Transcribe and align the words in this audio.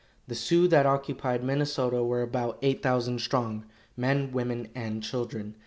The 0.27 0.33
Sioux 0.33 0.67
that 0.69 0.87
occupied 0.87 1.43
Minnesota 1.43 2.03
were 2.03 2.23
about 2.23 2.57
eight 2.63 2.81
thousand 2.81 3.21
strong, 3.21 3.67
men, 3.95 4.31
women 4.31 4.69
and 4.73 5.03
children. 5.03 5.55